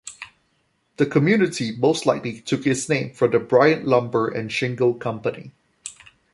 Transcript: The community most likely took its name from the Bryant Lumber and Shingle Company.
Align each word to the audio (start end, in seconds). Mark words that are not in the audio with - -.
The 0.97 1.05
community 1.05 1.77
most 1.77 2.07
likely 2.07 2.41
took 2.41 2.65
its 2.65 2.89
name 2.89 3.13
from 3.13 3.29
the 3.29 3.37
Bryant 3.39 3.85
Lumber 3.85 4.27
and 4.29 4.51
Shingle 4.51 4.95
Company. 4.95 5.51